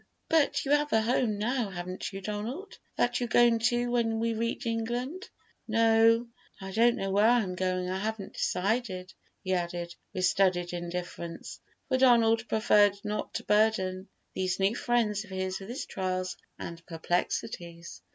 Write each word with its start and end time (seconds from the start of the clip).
"But 0.29 0.65
you 0.65 0.71
have 0.71 0.91
a 0.93 1.01
home 1.03 1.37
now, 1.37 1.69
haven't 1.69 2.11
you, 2.11 2.21
Donald, 2.21 2.79
that 2.95 3.19
you're 3.19 3.29
going 3.29 3.59
to 3.59 3.91
when 3.91 4.19
we 4.19 4.33
reach 4.33 4.65
England?" 4.65 5.29
"No; 5.67 6.27
I 6.59 6.71
don't 6.71 6.95
know 6.95 7.11
where 7.11 7.27
I'm 7.29 7.53
going; 7.53 7.87
I 7.87 7.99
haven't 7.99 8.33
decided," 8.33 9.13
he 9.43 9.53
added, 9.53 9.93
with 10.11 10.25
studied 10.25 10.73
indifference; 10.73 11.59
for 11.87 11.99
Donald 11.99 12.49
preferred 12.49 12.95
not 13.03 13.35
to 13.35 13.43
burden 13.43 14.09
these 14.33 14.59
new 14.59 14.75
friends 14.75 15.23
of 15.23 15.29
his 15.29 15.59
with 15.59 15.69
his 15.69 15.85
trials 15.85 16.35
and 16.57 16.83
perplexities. 16.87 18.01